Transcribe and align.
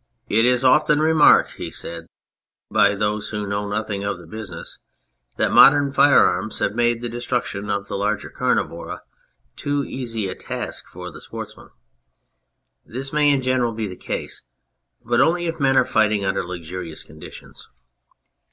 "It 0.28 0.44
is 0.44 0.64
often 0.64 0.98
remarked," 0.98 1.52
he 1.52 1.70
said," 1.70 2.08
by 2.68 2.96
those 2.96 3.28
who 3.28 3.46
know 3.46 3.68
nothing 3.68 4.02
of 4.02 4.18
the 4.18 4.26
business, 4.26 4.80
that 5.36 5.52
modern 5.52 5.92
firearms 5.92 6.58
have 6.58 6.74
made 6.74 7.00
the 7.00 7.08
destruction 7.08 7.70
of 7.70 7.86
the 7.86 7.94
larger 7.96 8.28
carnivora 8.28 9.02
too 9.54 9.84
easy 9.84 10.26
a 10.26 10.34
task 10.34 10.88
for 10.88 11.12
the 11.12 11.20
sportsman. 11.20 11.70
This 12.84 13.12
may 13.12 13.30
in 13.30 13.40
general 13.40 13.70
be 13.70 13.86
the 13.86 13.94
case, 13.94 14.42
but 15.04 15.20
only 15.20 15.46
if 15.46 15.60
men 15.60 15.76
are 15.76 15.84
fighting 15.84 16.24
under 16.24 16.44
luxurious 16.44 17.04
conditions. 17.04 17.68